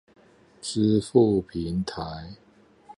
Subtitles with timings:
[0.59, 2.33] 支付平台